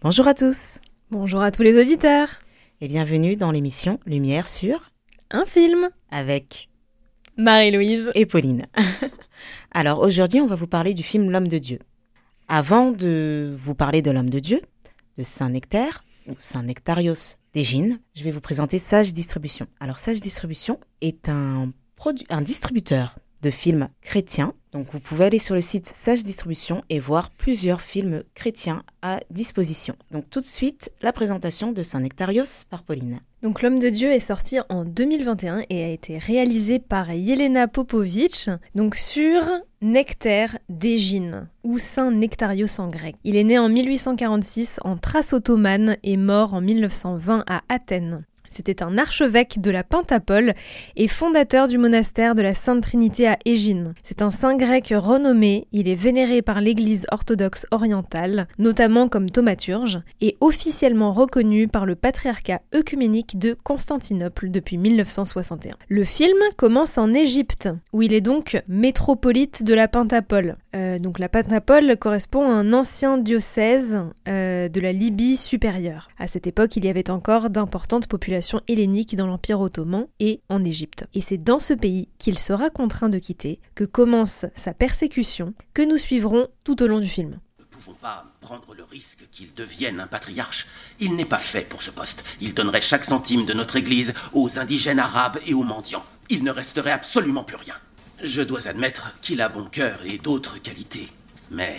Bonjour 0.00 0.28
à 0.28 0.34
tous 0.34 0.78
Bonjour 1.10 1.42
à 1.42 1.50
tous 1.50 1.62
les 1.62 1.80
auditeurs 1.80 2.28
et 2.80 2.86
bienvenue 2.86 3.34
dans 3.34 3.50
l'émission 3.50 3.98
Lumière 4.06 4.46
sur 4.46 4.92
Un 5.32 5.46
film 5.46 5.88
avec 6.10 6.68
Marie-Louise 7.36 8.12
et 8.14 8.26
Pauline. 8.26 8.66
Alors 9.72 9.98
aujourd'hui 10.00 10.40
on 10.40 10.46
va 10.46 10.54
vous 10.54 10.68
parler 10.68 10.94
du 10.94 11.02
film 11.02 11.30
L'homme 11.30 11.48
de 11.48 11.58
Dieu. 11.58 11.78
Avant 12.54 12.90
de 12.90 13.50
vous 13.56 13.74
parler 13.74 14.02
de 14.02 14.10
l'homme 14.10 14.28
de 14.28 14.38
Dieu, 14.38 14.60
de 15.16 15.24
Saint 15.24 15.48
Nectaire 15.48 16.04
ou 16.28 16.34
Saint 16.38 16.62
Nectarios 16.62 17.38
d'Égine, 17.54 17.98
je 18.14 18.24
vais 18.24 18.30
vous 18.30 18.42
présenter 18.42 18.76
Sage 18.76 19.14
Distribution. 19.14 19.68
Alors 19.80 19.98
Sage 19.98 20.20
Distribution 20.20 20.78
est 21.00 21.30
un, 21.30 21.70
distributeur 22.42 23.18
de 23.40 23.50
films 23.50 23.88
chrétiens. 24.02 24.52
Donc 24.72 24.88
vous 24.90 25.00
pouvez 25.00 25.24
aller 25.24 25.38
sur 25.38 25.54
le 25.54 25.62
site 25.62 25.86
Sage 25.86 26.24
Distribution 26.24 26.84
et 26.90 27.00
voir 27.00 27.30
plusieurs 27.30 27.80
films 27.80 28.22
chrétiens 28.34 28.82
à 29.00 29.20
disposition. 29.30 29.96
Donc 30.10 30.28
tout 30.28 30.42
de 30.42 30.46
suite, 30.46 30.92
la 31.00 31.14
présentation 31.14 31.72
de 31.72 31.82
Saint 31.82 32.00
Nectarios 32.00 32.66
par 32.68 32.82
Pauline. 32.82 33.20
Donc 33.42 33.62
L'homme 33.62 33.80
de 33.80 33.88
Dieu 33.88 34.12
est 34.12 34.20
sorti 34.20 34.58
en 34.68 34.84
2021 34.84 35.64
et 35.70 35.84
a 35.84 35.88
été 35.88 36.18
réalisé 36.18 36.80
par 36.80 37.10
Yelena 37.14 37.66
Popovic, 37.66 38.50
donc 38.74 38.96
sur 38.96 39.42
Nectaire 39.82 40.58
d'Égine, 40.68 41.48
ou 41.64 41.80
Saint 41.80 42.12
Nectarios 42.12 42.80
en 42.80 42.86
grec. 42.86 43.16
Il 43.24 43.36
est 43.36 43.42
né 43.42 43.58
en 43.58 43.68
1846 43.68 44.78
en 44.84 44.96
Thrace 44.96 45.32
ottomane 45.32 45.96
et 46.04 46.16
mort 46.16 46.54
en 46.54 46.60
1920 46.60 47.42
à 47.48 47.62
Athènes. 47.68 48.24
C'était 48.52 48.82
un 48.82 48.98
archevêque 48.98 49.62
de 49.62 49.70
la 49.70 49.82
Pentapole 49.82 50.52
et 50.96 51.08
fondateur 51.08 51.68
du 51.68 51.78
monastère 51.78 52.34
de 52.34 52.42
la 52.42 52.54
Sainte 52.54 52.82
Trinité 52.82 53.26
à 53.26 53.38
Égine. 53.46 53.94
C'est 54.02 54.20
un 54.20 54.30
saint 54.30 54.58
grec 54.58 54.92
renommé, 54.94 55.66
il 55.72 55.88
est 55.88 55.94
vénéré 55.94 56.42
par 56.42 56.60
l'Église 56.60 57.06
orthodoxe 57.10 57.66
orientale, 57.70 58.48
notamment 58.58 59.08
comme 59.08 59.30
thaumaturge, 59.30 60.00
et 60.20 60.36
officiellement 60.42 61.12
reconnu 61.12 61.66
par 61.66 61.86
le 61.86 61.94
patriarcat 61.94 62.60
œcuménique 62.74 63.38
de 63.38 63.56
Constantinople 63.64 64.50
depuis 64.50 64.76
1961. 64.76 65.72
Le 65.88 66.04
film 66.04 66.36
commence 66.58 66.98
en 66.98 67.14
Égypte, 67.14 67.70
où 67.94 68.02
il 68.02 68.12
est 68.12 68.20
donc 68.20 68.62
métropolite 68.68 69.64
de 69.64 69.72
la 69.72 69.88
Pentapole. 69.88 70.56
Euh, 70.76 70.98
donc 70.98 71.18
la 71.18 71.30
Pentapole 71.30 71.96
correspond 71.96 72.42
à 72.50 72.52
un 72.52 72.74
ancien 72.74 73.16
diocèse 73.16 73.98
euh, 74.28 74.68
de 74.68 74.80
la 74.80 74.92
Libye 74.92 75.38
supérieure. 75.38 76.08
À 76.18 76.26
cette 76.26 76.46
époque, 76.46 76.76
il 76.76 76.84
y 76.84 76.90
avait 76.90 77.10
encore 77.10 77.48
d'importantes 77.48 78.06
populations 78.06 78.41
helléniques 78.68 79.16
dans 79.16 79.26
l'Empire 79.26 79.60
ottoman 79.60 80.06
et 80.20 80.40
en 80.48 80.64
Égypte. 80.64 81.06
Et 81.14 81.20
c'est 81.20 81.38
dans 81.38 81.60
ce 81.60 81.74
pays 81.74 82.08
qu'il 82.18 82.38
sera 82.38 82.70
contraint 82.70 83.08
de 83.08 83.18
quitter 83.18 83.60
que 83.74 83.84
commence 83.84 84.46
sa 84.54 84.74
persécution 84.74 85.54
que 85.74 85.82
nous 85.82 85.98
suivrons 85.98 86.48
tout 86.64 86.82
au 86.82 86.86
long 86.86 87.00
du 87.00 87.08
film. 87.08 87.38
ne 87.58 87.64
pouvons 87.64 87.94
pas 87.94 88.26
prendre 88.40 88.74
le 88.74 88.84
risque 88.84 89.26
qu'il 89.30 89.54
devienne 89.54 90.00
un 90.00 90.06
patriarche. 90.06 90.66
Il 91.00 91.16
n'est 91.16 91.24
pas 91.24 91.38
fait 91.38 91.68
pour 91.68 91.82
ce 91.82 91.90
poste. 91.90 92.24
Il 92.40 92.54
donnerait 92.54 92.80
chaque 92.80 93.04
centime 93.04 93.46
de 93.46 93.54
notre 93.54 93.76
Église 93.76 94.14
aux 94.32 94.58
indigènes 94.58 95.00
arabes 95.00 95.38
et 95.46 95.54
aux 95.54 95.64
mendiants. 95.64 96.04
Il 96.28 96.44
ne 96.44 96.50
resterait 96.50 96.92
absolument 96.92 97.44
plus 97.44 97.56
rien. 97.56 97.74
Je 98.22 98.42
dois 98.42 98.68
admettre 98.68 99.12
qu'il 99.20 99.40
a 99.40 99.48
bon 99.48 99.64
cœur 99.64 100.00
et 100.04 100.18
d'autres 100.18 100.58
qualités. 100.58 101.08
Mais 101.50 101.76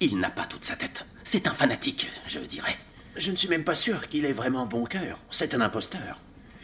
il 0.00 0.18
n'a 0.18 0.30
pas 0.30 0.44
toute 0.44 0.64
sa 0.64 0.76
tête. 0.76 1.06
C'est 1.22 1.48
un 1.48 1.52
fanatique, 1.52 2.10
je 2.26 2.40
dirais. 2.40 2.76
Je 3.16 3.30
ne 3.30 3.36
suis 3.36 3.48
même 3.48 3.64
pas 3.64 3.76
sûr 3.76 4.08
qu'il 4.08 4.24
ait 4.24 4.32
vraiment 4.32 4.66
bon 4.66 4.84
cœur. 4.84 5.18
C'est 5.30 5.54
un 5.54 5.60
imposteur. 5.60 6.18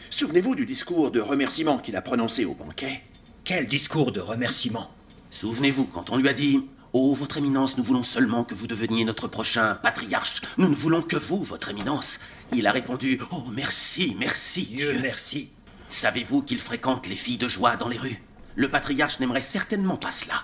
Souvenez-vous 0.09 0.55
du 0.55 0.65
discours 0.65 1.09
de 1.09 1.21
remerciement 1.21 1.77
qu'il 1.77 1.95
a 1.95 2.01
prononcé 2.01 2.43
au 2.43 2.53
banquet. 2.53 3.01
Quel 3.45 3.67
discours 3.67 4.11
de 4.11 4.19
remerciement? 4.19 4.91
Souvenez-vous 5.29 5.85
quand 5.85 6.09
on 6.09 6.17
lui 6.17 6.27
a 6.27 6.33
dit 6.33 6.65
Oh, 6.91 7.13
votre 7.15 7.37
éminence, 7.37 7.77
nous 7.77 7.85
voulons 7.85 8.03
seulement 8.03 8.43
que 8.43 8.53
vous 8.53 8.67
deveniez 8.67 9.05
notre 9.05 9.29
prochain 9.29 9.75
patriarche. 9.75 10.41
Nous 10.57 10.67
ne 10.67 10.75
voulons 10.75 11.01
que 11.01 11.15
vous, 11.15 11.41
votre 11.41 11.69
éminence. 11.69 12.19
Il 12.53 12.67
a 12.67 12.73
répondu 12.73 13.21
Oh, 13.31 13.45
merci, 13.53 14.17
merci, 14.19 14.65
Dieu 14.65 14.91
Dieu. 14.91 14.99
merci. 15.01 15.51
Savez-vous 15.87 16.41
qu'il 16.43 16.59
fréquente 16.59 17.07
les 17.07 17.15
filles 17.15 17.37
de 17.37 17.47
joie 17.47 17.77
dans 17.77 17.87
les 17.87 17.97
rues? 17.97 18.21
Le 18.55 18.69
patriarche 18.69 19.21
n'aimerait 19.21 19.39
certainement 19.39 19.95
pas 19.95 20.11
cela. 20.11 20.43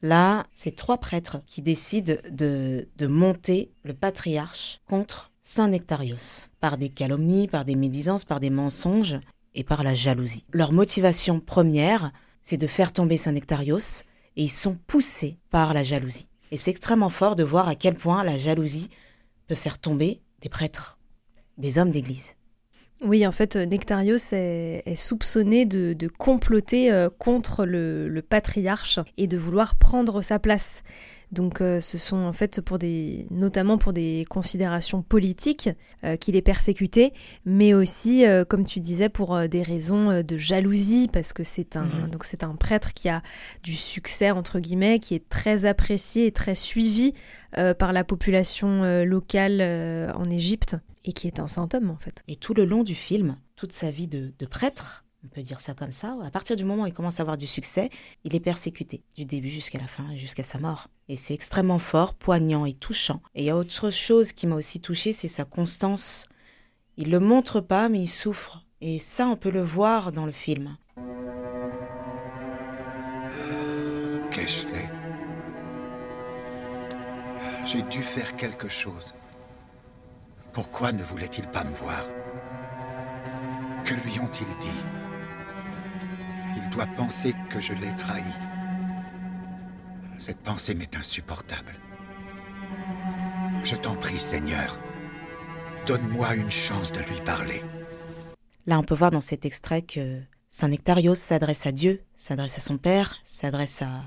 Là, 0.00 0.46
c'est 0.54 0.74
trois 0.74 0.98
prêtres 0.98 1.42
qui 1.46 1.60
décident 1.60 2.14
de, 2.30 2.88
de 2.96 3.06
monter 3.06 3.70
le 3.84 3.92
patriarche 3.92 4.80
contre 4.88 5.30
Saint 5.46 5.68
Nectarios, 5.68 6.48
par 6.58 6.78
des 6.78 6.88
calomnies, 6.88 7.48
par 7.48 7.66
des 7.66 7.74
médisances, 7.74 8.24
par 8.24 8.40
des 8.40 8.48
mensonges 8.48 9.20
et 9.54 9.62
par 9.62 9.84
la 9.84 9.94
jalousie. 9.94 10.46
Leur 10.52 10.72
motivation 10.72 11.38
première, 11.38 12.12
c'est 12.42 12.56
de 12.56 12.66
faire 12.66 12.94
tomber 12.94 13.18
Saint 13.18 13.32
Nectarios, 13.32 14.02
et 14.36 14.42
ils 14.42 14.50
sont 14.50 14.78
poussés 14.86 15.36
par 15.50 15.74
la 15.74 15.82
jalousie. 15.82 16.26
Et 16.50 16.56
c'est 16.56 16.70
extrêmement 16.70 17.10
fort 17.10 17.36
de 17.36 17.44
voir 17.44 17.68
à 17.68 17.74
quel 17.74 17.94
point 17.94 18.24
la 18.24 18.38
jalousie 18.38 18.88
peut 19.46 19.54
faire 19.54 19.78
tomber 19.78 20.22
des 20.40 20.48
prêtres, 20.48 20.98
des 21.58 21.78
hommes 21.78 21.90
d'église. 21.90 22.36
Oui, 23.04 23.26
en 23.26 23.32
fait, 23.32 23.56
Nectarios 23.56 24.16
est, 24.32 24.82
est 24.86 24.96
soupçonné 24.96 25.66
de, 25.66 25.92
de 25.92 26.08
comploter 26.08 26.90
euh, 26.90 27.10
contre 27.10 27.66
le, 27.66 28.08
le 28.08 28.22
patriarche 28.22 28.98
et 29.18 29.26
de 29.26 29.36
vouloir 29.36 29.74
prendre 29.74 30.22
sa 30.22 30.38
place. 30.38 30.82
Donc, 31.30 31.60
euh, 31.60 31.80
ce 31.80 31.98
sont 31.98 32.16
en 32.16 32.32
fait 32.32 32.60
pour 32.60 32.78
des, 32.78 33.26
notamment 33.30 33.76
pour 33.76 33.92
des 33.92 34.24
considérations 34.30 35.02
politiques 35.02 35.68
euh, 36.04 36.16
qu'il 36.16 36.36
est 36.36 36.42
persécuté, 36.42 37.12
mais 37.44 37.74
aussi, 37.74 38.24
euh, 38.24 38.44
comme 38.44 38.64
tu 38.64 38.80
disais, 38.80 39.08
pour 39.08 39.34
euh, 39.34 39.48
des 39.48 39.62
raisons 39.62 40.10
euh, 40.10 40.22
de 40.22 40.36
jalousie, 40.38 41.08
parce 41.12 41.32
que 41.32 41.42
c'est 41.44 41.76
un, 41.76 41.84
Mhm. 41.84 42.10
donc 42.10 42.24
c'est 42.24 42.42
un 42.44 42.54
prêtre 42.54 42.94
qui 42.94 43.08
a 43.10 43.20
du 43.62 43.74
succès 43.74 44.30
entre 44.30 44.60
guillemets, 44.60 44.98
qui 44.98 45.14
est 45.14 45.28
très 45.28 45.66
apprécié 45.66 46.26
et 46.26 46.32
très 46.32 46.54
suivi 46.54 47.12
euh, 47.58 47.74
par 47.74 47.92
la 47.92 48.04
population 48.04 48.82
euh, 48.84 49.04
locale 49.04 49.58
euh, 49.60 50.10
en 50.14 50.30
Égypte 50.30 50.76
et 51.04 51.12
qui 51.12 51.26
est 51.26 51.38
un 51.38 51.48
saint 51.48 51.68
homme 51.74 51.90
en 51.90 51.96
fait. 51.96 52.22
Et 52.28 52.36
tout 52.36 52.54
le 52.54 52.64
long 52.64 52.82
du 52.82 52.94
film, 52.94 53.36
toute 53.56 53.72
sa 53.72 53.90
vie 53.90 54.08
de, 54.08 54.32
de 54.38 54.46
prêtre, 54.46 55.04
on 55.24 55.28
peut 55.28 55.42
dire 55.42 55.60
ça 55.60 55.74
comme 55.74 55.90
ça, 55.90 56.16
à 56.22 56.30
partir 56.30 56.54
du 56.54 56.64
moment 56.64 56.82
où 56.82 56.86
il 56.86 56.92
commence 56.92 57.18
à 57.18 57.22
avoir 57.22 57.36
du 57.36 57.46
succès, 57.46 57.88
il 58.24 58.34
est 58.34 58.40
persécuté, 58.40 59.02
du 59.16 59.24
début 59.24 59.48
jusqu'à 59.48 59.78
la 59.78 59.86
fin, 59.86 60.14
jusqu'à 60.16 60.44
sa 60.44 60.58
mort. 60.58 60.88
Et 61.08 61.16
c'est 61.16 61.34
extrêmement 61.34 61.78
fort, 61.78 62.14
poignant 62.14 62.66
et 62.66 62.74
touchant. 62.74 63.22
Et 63.34 63.42
il 63.42 63.46
y 63.46 63.50
a 63.50 63.56
autre 63.56 63.90
chose 63.90 64.32
qui 64.32 64.46
m'a 64.46 64.56
aussi 64.56 64.80
touché, 64.80 65.12
c'est 65.12 65.28
sa 65.28 65.44
constance. 65.44 66.26
Il 66.96 67.10
le 67.10 67.20
montre 67.20 67.60
pas, 67.60 67.88
mais 67.88 68.02
il 68.02 68.08
souffre. 68.08 68.64
Et 68.80 68.98
ça, 68.98 69.26
on 69.26 69.36
peut 69.36 69.50
le 69.50 69.62
voir 69.62 70.12
dans 70.12 70.26
le 70.26 70.32
film. 70.32 70.76
Qu'ai-je 74.30 74.66
fait? 74.66 74.90
J'ai 77.64 77.82
dû 77.82 78.02
faire 78.02 78.36
quelque 78.36 78.68
chose. 78.68 79.14
Pourquoi 80.54 80.92
ne 80.92 81.02
voulait-il 81.02 81.48
pas 81.48 81.64
me 81.64 81.74
voir 81.74 82.04
Que 83.84 83.94
lui 83.94 84.20
ont-ils 84.20 84.56
dit 84.60 84.80
Il 86.56 86.70
doit 86.70 86.86
penser 86.86 87.34
que 87.50 87.58
je 87.58 87.72
l'ai 87.72 87.94
trahi. 87.96 88.22
Cette 90.16 90.38
pensée 90.38 90.76
m'est 90.76 90.96
insupportable. 90.96 91.72
Je 93.64 93.74
t'en 93.74 93.96
prie, 93.96 94.16
Seigneur, 94.16 94.78
donne-moi 95.88 96.36
une 96.36 96.52
chance 96.52 96.92
de 96.92 97.00
lui 97.00 97.20
parler. 97.24 97.60
Là, 98.66 98.78
on 98.78 98.84
peut 98.84 98.94
voir 98.94 99.10
dans 99.10 99.20
cet 99.20 99.44
extrait 99.44 99.82
que 99.82 100.20
Saint 100.48 100.68
Nectarios 100.68 101.16
s'adresse 101.16 101.66
à 101.66 101.72
Dieu, 101.72 102.00
s'adresse 102.14 102.58
à 102.58 102.60
son 102.60 102.78
Père, 102.78 103.16
s'adresse 103.24 103.82
à, 103.82 104.02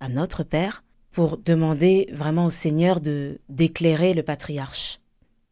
à 0.00 0.08
notre 0.08 0.42
Père, 0.42 0.82
pour 1.12 1.38
demander 1.38 2.08
vraiment 2.12 2.46
au 2.46 2.50
Seigneur 2.50 2.98
d'éclairer 3.00 4.12
le 4.12 4.24
patriarche. 4.24 4.98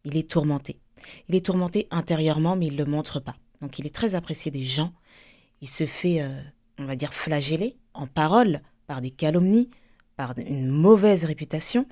Il 0.05 0.17
est 0.17 0.29
tourmenté. 0.29 0.81
Il 1.29 1.35
est 1.35 1.45
tourmenté 1.45 1.89
intérieurement, 1.91 2.57
mais 2.57 2.67
il 2.67 2.75
ne 2.75 2.85
le 2.85 2.91
montre 2.91 3.21
pas. 3.21 3.37
Donc 3.61 3.79
il 3.79 3.87
est 3.87 3.95
très 3.95 4.15
apprécié 4.15 4.51
des 4.51 4.65
gens. 4.65 4.93
Il 5.61 5.69
se 5.69 5.87
fait, 5.87 6.23
euh, 6.23 6.41
on 6.79 6.85
va 6.85 6.97
dire, 6.97 7.15
flageller 7.15 7.77
en 7.95 8.07
parole 8.07 8.63
par 8.87 9.01
des 9.01 9.11
calomnies, 9.11 9.71
par 10.17 10.35
une 10.37 10.69
mauvaise 10.69 11.25
réputation 11.25 11.87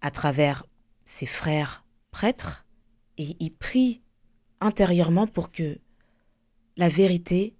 à 0.00 0.10
travers 0.10 0.64
ses 1.04 1.26
frères 1.26 1.84
prêtres 2.10 2.64
et 3.18 3.36
il 3.40 3.50
prie 3.50 4.02
intérieurement 4.60 5.26
pour 5.26 5.52
que 5.52 5.78
la 6.76 6.88
vérité 6.88 7.54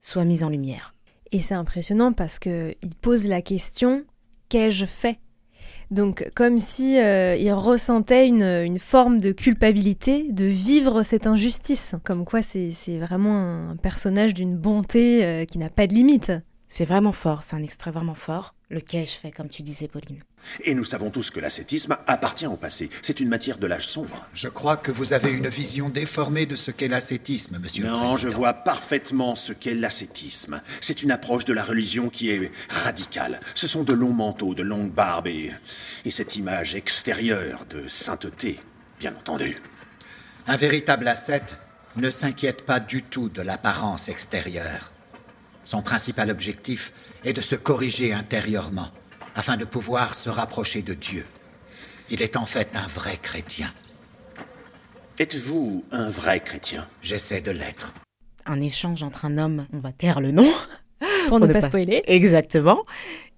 soit 0.00 0.24
mise 0.24 0.44
en 0.44 0.48
lumière. 0.48 0.94
Et 1.32 1.40
c'est 1.40 1.54
impressionnant 1.54 2.12
parce 2.12 2.38
que 2.38 2.74
il 2.82 2.94
pose 2.94 3.26
la 3.26 3.42
question 3.42 4.04
qu'ai-je 4.48 4.86
fait? 4.86 5.18
Donc 5.90 6.30
comme 6.34 6.58
si 6.58 6.98
euh, 6.98 7.36
il 7.36 7.52
ressentait 7.52 8.26
une, 8.26 8.42
une, 8.42 8.78
forme 8.78 9.20
de 9.20 9.32
culpabilité 9.32 10.30
de 10.30 10.44
vivre 10.44 11.02
cette 11.02 11.26
injustice. 11.26 11.94
Comme 12.04 12.24
quoi 12.24 12.42
c'est 12.42 12.98
vraiment 12.98 13.70
un 13.70 13.76
personnage 13.76 14.34
d'une 14.34 14.56
bonté 14.56 15.24
euh, 15.24 15.44
qui 15.44 15.58
n'a 15.58 15.70
pas 15.70 15.86
de 15.86 15.94
limite. 15.94 16.32
C'est 16.70 16.84
vraiment 16.84 17.12
fort, 17.12 17.42
c'est 17.42 17.56
un 17.56 17.62
extrait 17.62 17.90
vraiment 17.90 18.14
fort. 18.14 18.54
Le 18.70 18.80
je 18.92 19.06
fais, 19.06 19.30
comme 19.30 19.48
tu 19.48 19.62
disais, 19.62 19.88
Pauline? 19.88 20.22
Et 20.64 20.74
nous 20.74 20.84
savons 20.84 21.10
tous 21.10 21.30
que 21.30 21.40
l'ascétisme 21.40 21.96
appartient 22.06 22.46
au 22.46 22.58
passé. 22.58 22.90
C'est 23.00 23.20
une 23.20 23.30
matière 23.30 23.56
de 23.56 23.66
l'âge 23.66 23.88
sombre. 23.88 24.28
Je 24.34 24.48
crois 24.48 24.76
que 24.76 24.92
vous 24.92 25.14
avez 25.14 25.32
une 25.32 25.48
vision 25.48 25.88
déformée 25.88 26.44
de 26.44 26.54
ce 26.54 26.70
qu'est 26.70 26.88
l'ascétisme, 26.88 27.58
monsieur 27.58 27.84
non, 27.84 27.90
le 27.90 27.96
Président. 27.96 28.12
Non, 28.12 28.18
je 28.18 28.28
vois 28.28 28.52
parfaitement 28.52 29.34
ce 29.34 29.54
qu'est 29.54 29.74
l'ascétisme. 29.74 30.60
C'est 30.82 31.02
une 31.02 31.10
approche 31.10 31.46
de 31.46 31.54
la 31.54 31.64
religion 31.64 32.10
qui 32.10 32.30
est 32.30 32.52
radicale. 32.68 33.40
Ce 33.54 33.66
sont 33.66 33.84
de 33.84 33.94
longs 33.94 34.12
manteaux, 34.12 34.54
de 34.54 34.62
longues 34.62 34.92
barbes 34.92 35.28
et, 35.28 35.50
et 36.04 36.10
cette 36.10 36.36
image 36.36 36.74
extérieure 36.74 37.64
de 37.70 37.88
sainteté, 37.88 38.60
bien 39.00 39.14
entendu. 39.16 39.62
Un 40.46 40.56
véritable 40.56 41.08
ascète 41.08 41.56
ne 41.96 42.10
s'inquiète 42.10 42.66
pas 42.66 42.80
du 42.80 43.02
tout 43.02 43.30
de 43.30 43.40
l'apparence 43.40 44.10
extérieure. 44.10 44.92
Son 45.68 45.82
principal 45.82 46.30
objectif 46.30 46.94
est 47.26 47.34
de 47.34 47.42
se 47.42 47.54
corriger 47.54 48.14
intérieurement 48.14 48.88
afin 49.34 49.58
de 49.58 49.66
pouvoir 49.66 50.14
se 50.14 50.30
rapprocher 50.30 50.80
de 50.80 50.94
Dieu. 50.94 51.26
Il 52.08 52.22
est 52.22 52.38
en 52.38 52.46
fait 52.46 52.74
un 52.74 52.86
vrai 52.86 53.18
chrétien. 53.20 53.70
Êtes-vous 55.18 55.84
un 55.90 56.08
vrai 56.08 56.40
chrétien? 56.40 56.88
J'essaie 57.02 57.42
de 57.42 57.50
l'être. 57.50 57.92
Un 58.46 58.62
échange 58.62 59.02
entre 59.02 59.26
un 59.26 59.36
homme, 59.36 59.66
on 59.74 59.78
va 59.80 59.92
taire 59.92 60.22
le 60.22 60.30
nom. 60.30 60.50
Pour, 61.28 61.38
ne, 61.38 61.52
pas, 61.52 61.60
spoiler. 61.60 62.02
Exactement. 62.06 62.82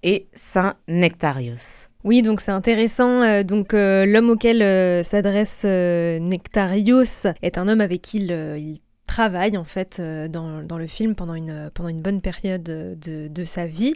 Et 0.01 0.27
Saint 0.33 0.75
Nectarios. 0.87 1.89
Oui, 2.05 2.21
donc 2.21 2.39
c'est 2.39 2.51
intéressant. 2.51 3.23
Euh, 3.23 3.43
donc 3.43 3.73
euh, 3.73 4.05
l'homme 4.05 4.29
auquel 4.29 4.61
euh, 4.61 5.03
s'adresse 5.03 5.65
Nectarios 5.65 7.27
est 7.41 7.57
un 7.57 7.67
homme 7.67 7.81
avec 7.81 8.01
qui 8.01 8.19
il 8.19 8.79
travaille 9.11 9.57
en 9.57 9.65
fait 9.65 9.99
euh, 9.99 10.29
dans, 10.29 10.77
le 10.77 10.87
film 10.87 11.15
pendant 11.15 11.33
une, 11.33 11.69
bonne 12.01 12.21
période 12.21 12.63
de, 12.63 13.27
de 13.27 13.43
sa 13.43 13.65
vie 13.65 13.93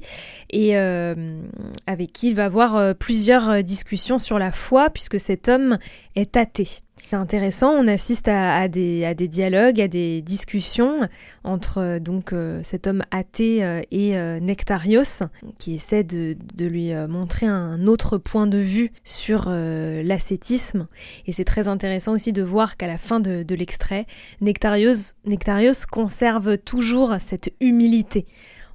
et 0.50 0.78
euh, 0.78 1.40
avec 1.88 2.12
qui 2.12 2.28
il 2.30 2.36
va 2.36 2.46
avoir 2.46 2.76
euh, 2.76 2.94
plusieurs 2.94 3.64
discussions 3.64 4.20
sur 4.20 4.38
la 4.40 4.52
foi 4.52 4.90
puisque 4.90 5.18
cet 5.18 5.48
homme 5.48 5.78
est 6.16 6.36
athée. 6.36 6.68
C'est 7.08 7.18
intéressant, 7.18 7.70
on 7.70 7.88
assiste 7.88 8.28
à, 8.28 8.68
des, 8.68 9.28
dialogues, 9.28 9.80
à 9.80 9.88
des 9.88 10.24
discussions 10.24 11.08
entre 11.44 11.78
euh, 11.78 12.00
donc 12.00 12.34
euh, 12.34 12.62
cet 12.64 12.88
homme 12.88 13.04
athée 13.12 13.64
euh, 13.64 13.84
et 13.92 14.16
Nectarios 14.42 15.22
qui 15.60 15.76
essaie 15.76 16.04
de, 16.04 16.36
lui 16.58 16.94
montrer 17.08 17.46
un 17.46 17.86
autre 17.86 18.18
point 18.18 18.48
de 18.48 18.58
vue 18.58 18.92
sur 19.04 19.50
l'ascétisme. 19.50 20.88
Et 21.28 21.32
c'est 21.32 21.46
très 21.46 21.68
intéressant 21.68 22.14
aussi 22.14 22.34
de 22.34 22.42
voir 22.42 22.76
qu'à 22.76 22.88
la 22.88 22.98
fin 22.98 23.20
de, 23.20 23.56
l'extrait, 23.56 24.08
Nectarios, 24.42 25.86
conserve 25.92 26.58
toujours 26.58 27.16
cette 27.20 27.54
humilité. 27.60 28.26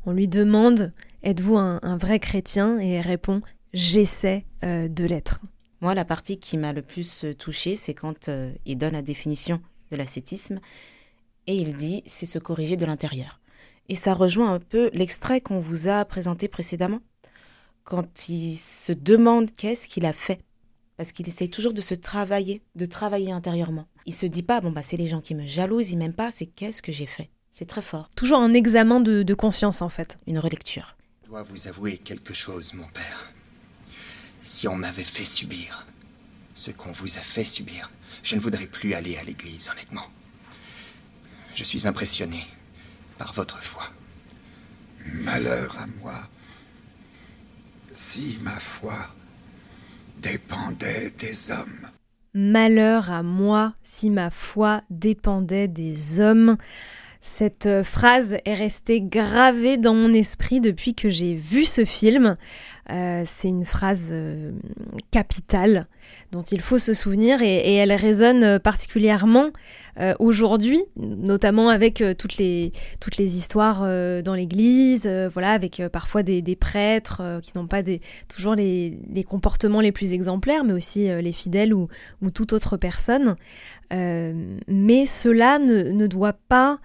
On 0.07 0.13
lui 0.13 0.29
demande 0.29 0.93
Êtes-vous 1.25 1.57
un, 1.57 1.81
un 1.83 1.97
vrai 1.97 2.21
chrétien? 2.21 2.79
Et 2.81 2.91
elle 2.91 3.07
répond 3.07 3.43
J'essaie 3.73 4.45
de 4.63 5.05
l'être. 5.05 5.41
Moi, 5.81 5.95
la 5.95 6.05
partie 6.05 6.39
qui 6.39 6.59
m'a 6.59 6.73
le 6.73 6.83
plus 6.83 7.25
euh, 7.25 7.35
touchée, 7.35 7.75
c'est 7.75 7.95
quand 7.95 8.29
euh, 8.29 8.53
il 8.67 8.77
donne 8.77 8.93
la 8.93 9.03
définition 9.03 9.63
de 9.91 9.97
l'ascétisme 9.97 10.61
et 11.47 11.55
il 11.55 11.75
dit 11.75 12.03
c'est 12.07 12.27
se 12.27 12.39
corriger 12.39 12.77
de 12.77 12.85
l'intérieur. 12.85 13.41
Et 13.89 13.95
ça 13.95 14.13
rejoint 14.13 14.53
un 14.53 14.61
peu 14.61 14.91
l'extrait 14.93 15.41
qu'on 15.41 15.59
vous 15.59 15.89
a 15.89 16.05
présenté 16.05 16.49
précédemment, 16.49 17.01
quand 17.85 18.29
il 18.29 18.57
se 18.57 18.93
demande 18.93 19.51
qu'est-ce 19.57 19.89
qu'il 19.89 20.07
a 20.07 20.13
fait. 20.13 20.41
Parce 20.97 21.13
qu'il 21.13 21.27
essaye 21.27 21.49
toujours 21.49 21.73
de 21.73 21.81
se 21.81 21.95
travailler, 21.95 22.63
de 22.77 22.85
travailler 22.85 23.33
intérieurement. 23.33 23.87
Il 24.05 24.15
se 24.15 24.27
dit 24.27 24.43
pas, 24.43 24.61
bon, 24.61 24.71
bah, 24.71 24.83
c'est 24.83 24.99
les 24.99 25.07
gens 25.07 25.23
qui 25.23 25.35
me 25.35 25.47
jalousent, 25.47 25.91
ils 25.91 25.97
m'aiment 25.97 26.13
pas, 26.13 26.31
c'est 26.31 26.47
qu'est-ce 26.47 26.83
que 26.83 26.93
j'ai 26.93 27.07
fait? 27.07 27.31
C'est 27.51 27.67
très 27.67 27.83
fort. 27.83 28.11
Toujours 28.17 28.39
un 28.39 28.53
examen 28.53 29.01
de, 29.01 29.23
de 29.23 29.35
conscience, 29.35 29.81
en 29.81 29.89
fait. 29.89 30.19
Une 30.27 30.39
relecture. 30.39 30.97
Je 31.25 31.29
dois 31.29 31.43
vous 31.43 31.69
avouer 31.69 31.97
quelque 31.97 32.35
chose, 32.35 32.75
mon 32.75 32.87
père. 32.89 33.33
Si 34.43 34.69
on 34.69 34.77
m'avait 34.77 35.05
fait 35.05 35.25
subir 35.25 35.87
ce 36.55 36.71
qu'on 36.71 36.93
vous 36.93 37.19
a 37.19 37.21
fait 37.21 37.45
subir, 37.45 37.91
je 38.23 38.35
ne 38.35 38.41
voudrais 38.41 38.67
plus 38.67 38.95
aller 38.95 39.17
à 39.17 39.25
l'église, 39.25 39.71
honnêtement. 39.71 40.07
Je 41.55 41.65
suis 41.65 41.87
impressionné 41.87 42.47
par 43.19 43.33
votre 43.33 43.63
foi. 43.63 43.85
Malheur 45.07 45.79
à 45.79 45.87
moi. 46.03 46.19
Si 47.93 48.39
ma 48.43 48.59
foi 48.59 48.97
dépendait 50.19 51.11
des 51.11 51.51
hommes. 51.51 51.87
Malheur 52.35 53.11
à 53.11 53.23
moi 53.23 53.75
si 53.83 54.11
ma 54.11 54.31
foi 54.31 54.83
dépendait 54.91 55.69
des 55.69 56.21
hommes. 56.21 56.57
Cette 57.21 57.67
euh, 57.67 57.85
phrase 57.85 58.39
est 58.45 58.55
restée 58.55 59.03
gravée 59.03 59.77
dans 59.77 59.95
mon 59.95 60.15
esprit 60.15 60.61
depuis 60.61 60.95
que 60.95 61.11
j'ai 61.11 61.35
vu 61.35 61.65
ce 61.65 61.85
film. 61.85 62.37
Euh, 62.91 63.23
c'est 63.27 63.49
une 63.49 63.65
phrase 63.65 64.09
euh, 64.11 64.53
capitale 65.11 65.87
dont 66.33 66.43
il 66.43 66.61
faut 66.61 66.79
se 66.79 66.93
souvenir 66.93 67.43
et, 67.43 67.75
elle 67.75 67.93
résonne 67.93 68.59
particulièrement 68.59 69.51
aujourd'hui, 70.19 70.81
notamment 70.97 71.69
avec 71.69 72.03
toutes 72.17 72.39
les 72.39 72.73
toutes 73.01 73.19
les 73.19 73.37
histoires 73.37 73.81
dans 73.81 74.35
l'Église, 74.35 75.07
voilà, 75.07 75.53
avec 75.53 75.83
parfois 75.93 76.23
des, 76.23 76.57
prêtres 76.57 77.41
qui 77.43 77.53
n'ont 77.55 77.67
pas 77.67 77.83
toujours 78.29 78.55
les, 78.55 78.99
comportements 79.29 79.83
les 79.83 79.93
plus 79.93 80.15
exemplaires, 80.15 80.65
mais 80.65 80.73
aussi 80.73 81.09
les 81.09 81.33
fidèles 81.33 81.75
ou, 81.75 81.89
ou 82.23 82.31
toute 82.31 82.55
autre 82.55 82.79
personne. 82.79 83.37
mais 83.91 85.07
cela 85.07 85.59
ne, 85.59 86.07
doit 86.07 86.35
pas 86.49 86.79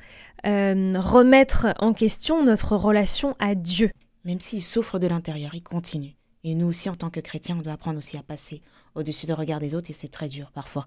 euh, 0.46 0.94
remettre 0.98 1.68
en 1.80 1.94
question 1.94 2.44
notre 2.44 2.76
relation 2.76 3.36
à 3.40 3.56
Dieu. 3.56 3.90
Même 4.26 4.40
s'il 4.40 4.62
souffre 4.62 5.00
de 5.00 5.08
l'intérieur, 5.08 5.54
il 5.54 5.64
continue. 5.64 6.16
Et 6.44 6.56
nous 6.56 6.68
aussi, 6.68 6.90
en 6.90 6.96
tant 6.96 7.10
que 7.10 7.20
chrétiens, 7.20 7.58
on 7.60 7.62
doit 7.62 7.74
apprendre 7.74 7.98
aussi 7.98 8.18
à 8.18 8.24
passer 8.24 8.62
au-dessus 8.96 9.26
du 9.26 9.34
regard 9.34 9.60
des 9.60 9.76
autres, 9.76 9.90
et 9.90 9.94
c'est 9.94 10.08
très 10.08 10.28
dur 10.28 10.52
parfois. 10.52 10.86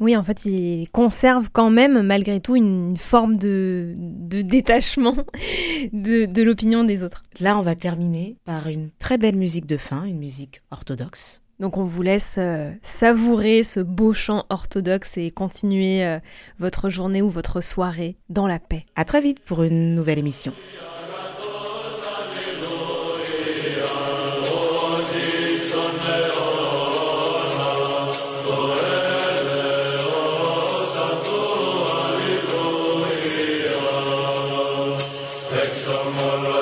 Oui, 0.00 0.16
en 0.16 0.24
fait, 0.24 0.46
il 0.46 0.88
conserve 0.90 1.50
quand 1.52 1.70
même, 1.70 2.00
malgré 2.02 2.40
tout, 2.40 2.56
une 2.56 2.96
forme 2.96 3.36
de, 3.36 3.94
détachement 3.96 5.14
de, 5.92 6.24
de 6.24 6.42
l'opinion 6.42 6.84
des 6.84 7.04
autres. 7.04 7.22
Là, 7.40 7.58
on 7.58 7.62
va 7.62 7.74
terminer 7.74 8.36
par 8.44 8.68
une 8.68 8.90
très 8.98 9.18
belle 9.18 9.36
musique 9.36 9.66
de 9.66 9.76
fin, 9.76 10.04
une 10.04 10.18
musique 10.18 10.62
orthodoxe. 10.70 11.42
Donc 11.60 11.76
on 11.76 11.84
vous 11.84 12.02
laisse 12.02 12.36
euh, 12.38 12.72
savourer 12.82 13.62
ce 13.62 13.78
beau 13.78 14.12
chant 14.12 14.46
orthodoxe 14.48 15.16
et 15.16 15.30
continuer 15.30 16.04
euh, 16.04 16.18
votre 16.58 16.88
journée 16.88 17.22
ou 17.22 17.28
votre 17.28 17.60
soirée 17.60 18.16
dans 18.30 18.48
la 18.48 18.58
paix. 18.58 18.84
À 18.96 19.04
très 19.04 19.20
vite 19.20 19.38
pour 19.44 19.62
une 19.62 19.94
nouvelle 19.94 20.18
émission. 20.18 20.52
Ex 35.72 35.86
homo 35.88 36.52